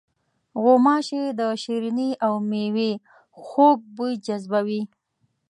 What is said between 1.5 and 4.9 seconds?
شریني او میوې خوږ بوی جذبوي.